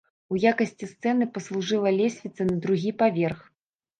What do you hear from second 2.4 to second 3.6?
на другі паверх.